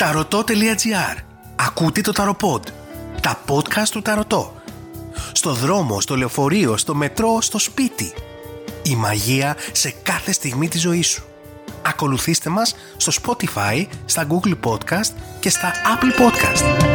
Ταρωτό.gr 0.00 1.16
Ακούτε 1.56 2.00
το 2.00 2.12
Ταροποντ. 2.12 2.66
Τα 3.20 3.40
podcast 3.48 3.88
του 3.90 4.02
Ταρωτό. 4.02 4.54
Στο 5.32 5.52
δρόμο, 5.52 6.00
στο 6.00 6.16
λεωφορείο, 6.16 6.76
στο 6.76 6.94
μετρό, 6.94 7.40
στο 7.40 7.58
σπίτι. 7.58 8.12
Η 8.82 8.94
μαγεία 8.94 9.56
σε 9.72 9.94
κάθε 10.02 10.32
στιγμή 10.32 10.68
της 10.68 10.80
ζωής 10.80 11.06
σου. 11.06 11.24
Ακολουθήστε 11.82 12.50
μας 12.50 12.74
στο 12.96 13.12
Spotify, 13.22 13.86
στα 14.04 14.26
Google 14.26 14.54
Podcast 14.64 15.12
και 15.40 15.50
στα 15.50 15.72
Apple 15.72 16.20
Podcast. 16.20 16.89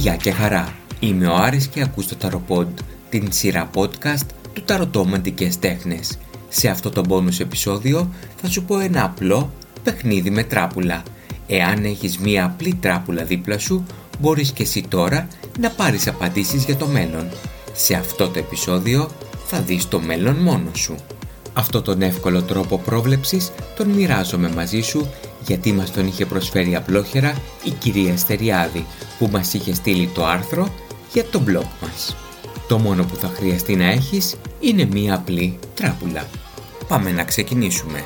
Γεια 0.00 0.16
και 0.16 0.30
χαρά, 0.30 0.74
είμαι 1.00 1.26
ο 1.26 1.34
Άρης 1.34 1.66
και 1.66 1.82
ακούς 1.82 2.06
το 2.06 2.16
Ταροποντ, 2.16 2.78
την 3.08 3.32
σειρά 3.32 3.70
podcast 3.74 4.26
του 4.52 4.62
Ταρωτό 4.62 5.04
Μαντικές 5.04 5.58
Τέχνες. 5.58 6.18
Σε 6.48 6.68
αυτό 6.68 6.90
το 6.90 7.02
bonus 7.08 7.40
επεισόδιο 7.40 8.10
θα 8.36 8.48
σου 8.48 8.64
πω 8.64 8.78
ένα 8.78 9.04
απλό 9.04 9.52
παιχνίδι 9.82 10.30
με 10.30 10.42
τράπουλα. 10.42 11.02
Εάν 11.46 11.84
έχεις 11.84 12.18
μία 12.18 12.44
απλή 12.44 12.74
τράπουλα 12.74 13.24
δίπλα 13.24 13.58
σου, 13.58 13.84
μπορείς 14.20 14.52
και 14.52 14.62
εσύ 14.62 14.84
τώρα 14.88 15.28
να 15.60 15.70
πάρεις 15.70 16.06
απαντήσεις 16.06 16.64
για 16.64 16.76
το 16.76 16.86
μέλλον. 16.86 17.28
Σε 17.72 17.94
αυτό 17.94 18.28
το 18.28 18.38
επεισόδιο 18.38 19.10
θα 19.46 19.60
δεις 19.60 19.88
το 19.88 20.00
μέλλον 20.00 20.36
μόνος 20.36 20.78
σου. 20.78 20.94
Αυτό 21.52 21.82
τον 21.82 22.02
εύκολο 22.02 22.42
τρόπο 22.42 22.78
πρόβλεψης 22.78 23.52
τον 23.76 23.88
μοιράζομαι 23.88 24.50
μαζί 24.50 24.80
σου 24.80 25.10
γιατί 25.46 25.72
μας 25.72 25.90
τον 25.92 26.06
είχε 26.06 26.26
προσφέρει 26.26 26.76
απλόχερα 26.76 27.34
η 27.64 27.70
κυρία 27.70 28.16
Στεριάδη 28.16 28.86
που 29.18 29.28
μας 29.32 29.54
είχε 29.54 29.74
στείλει 29.74 30.10
το 30.14 30.26
άρθρο 30.26 30.68
για 31.12 31.24
το 31.24 31.42
blog 31.46 31.66
μας. 31.82 32.16
Το 32.68 32.78
μόνο 32.78 33.04
που 33.04 33.16
θα 33.16 33.28
χρειαστεί 33.28 33.76
να 33.76 33.84
έχεις 33.84 34.36
είναι 34.60 34.84
μία 34.84 35.14
απλή 35.14 35.58
τράπουλα. 35.74 36.28
Πάμε 36.88 37.10
να 37.10 37.24
ξεκινήσουμε. 37.24 38.04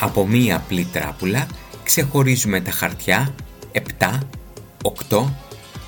Από 0.00 0.26
μία 0.26 0.56
απλή 0.56 0.86
τράπουλα 0.92 1.46
ξεχωρίζουμε 1.84 2.60
τα 2.60 2.70
χαρτιά 2.70 3.34
7, 3.72 4.18
8, 5.08 5.24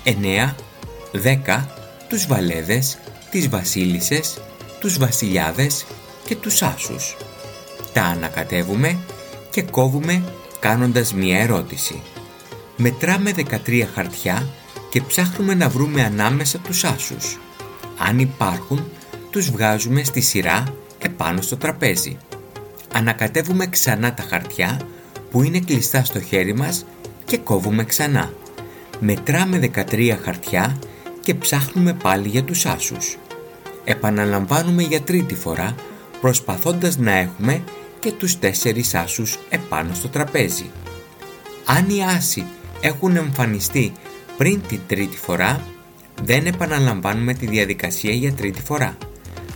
9, 0.03 0.55
10, 1.11 1.65
τους 2.09 2.27
βαλέδες, 2.27 2.97
τις 3.31 3.49
βασίλισσες, 3.49 4.41
τους 4.79 4.97
βασιλιάδες 4.97 5.85
και 6.25 6.35
τους 6.35 6.61
άσους. 6.61 7.17
Τα 7.93 8.03
ανακατεύουμε 8.03 8.97
και 9.51 9.61
κόβουμε 9.61 10.23
κάνοντας 10.61 11.13
μία 11.13 11.39
ερώτηση. 11.39 12.01
Μετράμε 12.77 13.31
13 13.65 13.87
χαρτιά 13.93 14.47
και 14.89 15.01
ψάχνουμε 15.01 15.53
να 15.53 15.69
βρούμε 15.69 16.03
ανάμεσα 16.03 16.57
τους 16.57 16.83
άσους. 16.83 17.39
Αν 17.97 18.19
υπάρχουν, 18.19 18.83
τους 19.29 19.49
βγάζουμε 19.51 20.03
στη 20.03 20.21
σειρά 20.21 20.63
επάνω 20.99 21.41
στο 21.41 21.57
τραπέζι. 21.57 22.17
Ανακατεύουμε 22.93 23.67
ξανά 23.67 24.13
τα 24.13 24.23
χαρτιά 24.29 24.79
που 25.31 25.43
είναι 25.43 25.59
κλειστά 25.59 26.03
στο 26.03 26.21
χέρι 26.21 26.53
μας 26.55 26.85
και 27.25 27.37
κόβουμε 27.37 27.83
ξανά. 27.83 28.33
Μετράμε 28.99 29.57
13 29.57 30.17
χαρτιά 30.23 30.77
και 31.21 31.35
ψάχνουμε 31.35 31.93
πάλι 31.93 32.27
για 32.27 32.43
τους 32.43 32.65
άσους. 32.65 33.17
Επαναλαμβάνουμε 33.83 34.83
για 34.83 35.01
τρίτη 35.01 35.35
φορά 35.35 35.75
προσπαθώντας 36.21 36.97
να 36.97 37.11
έχουμε 37.11 37.63
και 38.01 38.11
τους 38.11 38.39
τέσσερις 38.39 38.95
άσους 38.95 39.37
επάνω 39.49 39.93
στο 39.93 40.07
τραπέζι. 40.07 40.69
Αν 41.65 41.89
οι 41.89 42.03
άσοι 42.03 42.45
έχουν 42.81 43.15
εμφανιστεί 43.15 43.91
πριν 44.37 44.61
την 44.67 44.79
τρίτη 44.87 45.17
φορά, 45.17 45.65
δεν 46.23 46.45
επαναλαμβάνουμε 46.45 47.33
τη 47.33 47.45
διαδικασία 47.47 48.13
για 48.13 48.33
τρίτη 48.33 48.61
φορά. 48.61 48.97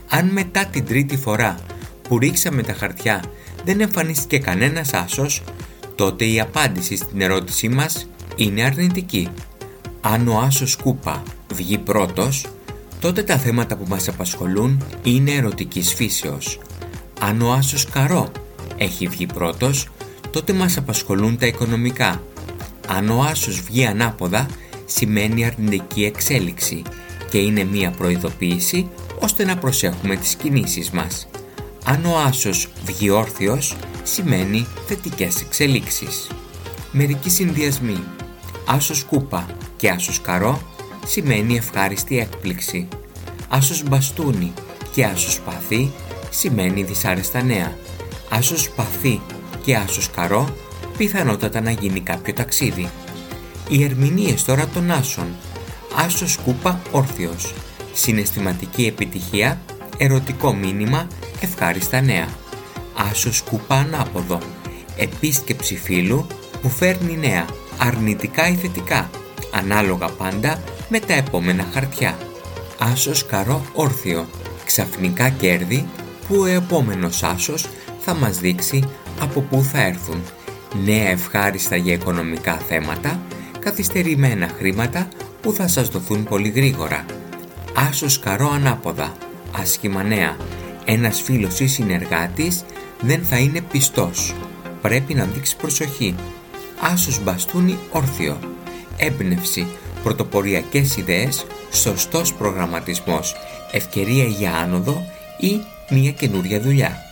Αν 0.10 0.26
μετά 0.28 0.66
την 0.66 0.86
τρίτη 0.86 1.18
φορά 1.18 1.60
που 2.02 2.20
ρίξαμε 2.20 2.64
τα 2.64 2.74
χαρτιά 2.74 3.24
δεν 3.64 3.82
εμφανίστηκε 3.82 4.38
κανένας 4.38 4.94
άσος, 4.94 5.44
τότε 5.96 6.26
η 6.26 6.40
απάντηση 6.40 6.96
στην 6.96 7.22
ερώτησή 7.22 7.70
μας 7.70 8.10
είναι 8.36 8.64
αρνητική. 8.64 9.30
Αν 10.02 10.28
ο 10.28 10.38
άσος 10.38 10.76
κούπα 10.76 11.24
βγει 11.54 11.78
πρώτος, 11.78 12.46
τότε 13.00 13.24
τα 13.24 13.38
θέματα 13.38 13.76
που 13.78 13.86
μας 13.88 14.08
απασχολούν 14.08 14.84
είναι 15.04 15.32
ερωτικής 15.32 15.94
φύσεως. 15.94 16.60
Αν 17.28 17.42
ο 17.42 17.52
άσος 17.52 17.86
καρό 17.86 18.32
έχει 18.78 19.08
βγει 19.08 19.26
πρώτος, 19.26 19.88
τότε 20.32 20.54
μας 20.54 20.78
απασχολούν 20.78 21.38
τα 21.38 21.46
οικονομικά. 21.46 22.24
Αν 22.88 23.10
ο 23.10 23.22
άσος 23.22 23.62
βγει 23.62 23.86
ανάποδα, 23.86 24.46
σημαίνει 24.86 25.46
αρνητική 25.46 26.06
εξέλιξη 26.06 26.82
και 27.30 27.38
είναι 27.38 27.64
μία 27.64 27.92
προειδοποίηση 27.92 28.90
ώστε 29.20 29.46
να 29.46 29.58
προσέχουμε 29.58 30.16
τις 30.16 30.36
κινήσεις 30.36 30.92
μας. 30.92 31.28
Αν 31.86 32.06
ο 32.06 32.18
άσος 32.28 32.68
βγει 32.86 33.10
όρθιος, 33.10 33.76
σημαίνει 34.04 34.68
θετικές 34.88 35.42
εξελίξεις. 35.42 36.28
Μερικοί 36.92 37.30
συνδυασμοί. 37.30 38.04
Άσος 38.66 39.04
κούπα 39.04 39.46
και 39.78 39.90
άσος 39.90 40.22
καρό 40.22 40.62
σημαίνει 41.06 41.56
ευχάριστη 41.56 42.20
έκπληξη. 42.20 42.88
Άσος 43.50 43.84
μπαστούνι 43.84 44.54
και 44.92 45.06
άσος 45.06 45.40
παθή 45.40 45.92
σημαίνει 46.38 46.84
δυσάρεστα 46.84 47.44
νέα. 47.44 47.78
Άσος 48.30 48.70
παθή 48.70 49.22
και 49.64 49.76
άσος 49.76 50.10
καρό 50.10 50.56
πιθανότατα 50.98 51.62
να 51.62 51.72
γίνει 51.72 52.00
κάποιο 52.00 52.34
ταξίδι. 52.34 52.90
Οι 53.70 53.84
ερμηνείες 53.84 54.44
τώρα 54.44 54.68
των 54.68 54.92
άσων. 54.92 55.28
Άσος 56.06 56.38
κούπα 56.38 56.82
όρθιος. 56.92 57.54
Συναισθηματική 57.94 58.86
επιτυχία, 58.86 59.62
ερωτικό 59.98 60.54
μήνυμα, 60.54 61.08
ευχάριστα 61.42 62.02
νέα. 62.02 62.28
Άσος 63.12 63.42
κούπα 63.42 63.76
ανάποδο. 63.76 64.40
Επίσκεψη 64.98 65.78
φίλου 65.78 66.28
που 66.62 66.70
φέρνει 66.70 67.18
νέα, 67.18 67.46
αρνητικά 67.78 68.48
ή 68.48 68.56
θετικά, 68.56 69.10
ανάλογα 69.52 70.08
πάντα 70.08 70.64
με 70.90 71.00
τα 71.00 71.14
επόμενα 71.14 71.66
χαρτιά. 71.74 72.18
Άσος 72.78 73.26
καρό 73.26 73.66
όρθιο. 73.74 74.28
Ξαφνικά 74.66 75.30
κέρδη 75.30 75.86
που 76.28 76.36
ο 76.40 76.46
επόμενος 76.46 77.24
άσος 77.24 77.68
θα 78.00 78.14
μας 78.14 78.38
δείξει 78.38 78.84
από 79.20 79.42
πού 79.42 79.64
θα 79.64 79.82
έρθουν. 79.82 80.24
Νέα 80.84 81.08
ευχάριστα 81.08 81.76
για 81.76 81.94
οικονομικά 81.94 82.58
θέματα, 82.58 83.20
καθυστερημένα 83.60 84.50
χρήματα 84.58 85.08
που 85.42 85.52
θα 85.52 85.68
σας 85.68 85.90
δοθούν 85.90 86.24
πολύ 86.24 86.50
γρήγορα. 86.50 87.06
Άσος 87.90 88.20
καρό 88.20 88.52
ανάποδα, 88.52 89.14
άσχημα 89.52 90.04
νέα. 90.04 90.38
Ένας 90.86 91.22
φίλος 91.22 91.60
ή 91.60 91.68
συνεργάτης 91.68 92.64
δεν 93.02 93.24
θα 93.24 93.38
είναι 93.38 93.62
πιστός. 93.62 94.34
Πρέπει 94.82 95.14
να 95.14 95.26
δείξει 95.26 95.56
προσοχή. 95.56 96.16
Άσος 96.80 97.24
μπαστούνι 97.24 97.78
όρθιο. 97.92 98.40
Έμπνευση, 98.98 99.68
πρωτοποριακές 100.04 100.98
ιδέες, 100.98 101.46
σωστός 101.72 102.34
προγραμματισμός, 102.34 103.36
ευκαιρία 103.72 104.24
για 104.24 104.54
άνοδο 104.56 105.06
ή 105.38 105.62
μια 105.90 106.12
καινούρια 106.12 106.62
δουλειά. 106.62 107.04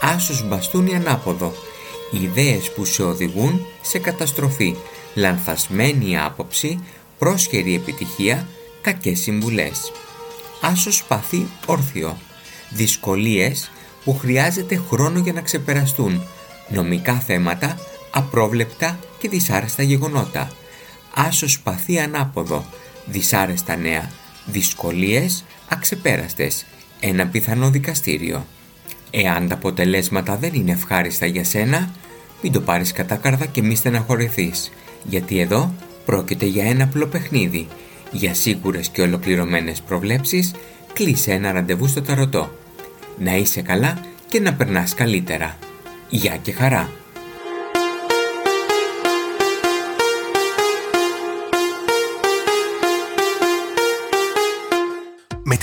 Άσος 0.00 0.48
μπαστούνι 0.48 0.94
ανάποδο. 0.94 1.52
Ιδέες 2.10 2.72
που 2.72 2.84
σε 2.84 3.02
οδηγούν 3.02 3.66
σε 3.82 3.98
καταστροφή. 3.98 4.76
Λανθασμένη 5.14 6.18
άποψη, 6.18 6.78
πρόσχερη 7.18 7.74
επιτυχία, 7.74 8.48
κακές 8.80 9.20
συμβουλές. 9.20 9.92
Άσος 10.60 11.04
παθή 11.04 11.46
όρθιο. 11.66 12.16
Δυσκολίες 12.70 13.70
που 14.04 14.18
χρειάζεται 14.18 14.82
χρόνο 14.90 15.18
για 15.18 15.32
να 15.32 15.40
ξεπεραστούν. 15.40 16.22
Νομικά 16.68 17.14
θέματα, 17.14 17.78
απρόβλεπτα 18.10 18.98
και 19.18 19.28
δυσάρεστα 19.28 19.82
γεγονότα. 19.82 20.50
άσο 21.14 21.48
σπαθί 21.48 21.98
ανάποδο, 21.98 22.64
δυσάρεστα 23.06 23.76
νέα, 23.76 24.10
δυσκολίες 24.46 25.44
αξεπέραστες, 25.68 26.64
ένα 27.06 27.26
πιθανό 27.26 27.70
δικαστήριο. 27.70 28.46
Εάν 29.10 29.48
τα 29.48 29.54
αποτελέσματα 29.54 30.36
δεν 30.36 30.54
είναι 30.54 30.72
ευχάριστα 30.72 31.26
για 31.26 31.44
σένα, 31.44 31.90
μην 32.42 32.52
το 32.52 32.60
πάρεις 32.60 32.92
κατά 32.92 33.16
καρδά 33.16 33.46
και 33.46 33.62
μη 33.62 33.74
στεναχωρηθείς, 33.74 34.72
γιατί 35.04 35.38
εδώ 35.38 35.74
πρόκειται 36.04 36.46
για 36.46 36.64
ένα 36.64 36.84
απλό 36.84 37.06
παιχνίδι. 37.06 37.66
Για 38.12 38.34
σίγουρες 38.34 38.88
και 38.88 39.02
ολοκληρωμένες 39.02 39.80
προβλέψεις, 39.80 40.54
κλείσε 40.92 41.32
ένα 41.32 41.52
ραντεβού 41.52 41.86
στο 41.86 42.02
ταρωτό. 42.02 42.58
Να 43.18 43.36
είσαι 43.36 43.62
καλά 43.62 43.98
και 44.28 44.40
να 44.40 44.54
περνάς 44.54 44.94
καλύτερα. 44.94 45.58
Γεια 46.08 46.36
και 46.36 46.52
χαρά! 46.52 47.03